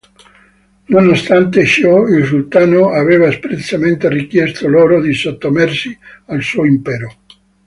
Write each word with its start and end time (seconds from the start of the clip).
Nonostante 0.87 1.63
ciò, 1.63 2.05
il 2.07 2.25
sultano 2.25 2.89
aveva 2.89 3.27
espressamente 3.27 4.09
richiesto 4.09 4.67
loro 4.67 4.99
di 4.99 5.13
sottomettersi 5.13 5.95
al 6.25 6.41
suo 6.41 6.65
impero. 6.65 7.17